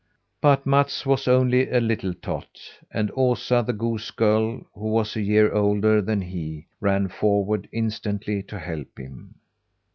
[0.41, 2.59] But Mats was only a little tot,
[2.89, 8.41] and Osa, the goose girl, who was a year older than he, ran forward instantly
[8.41, 9.35] to help him.